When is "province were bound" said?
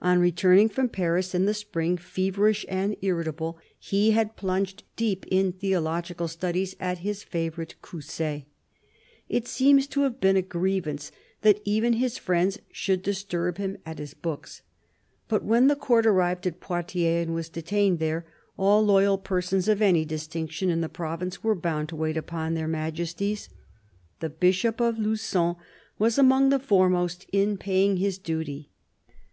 20.88-21.88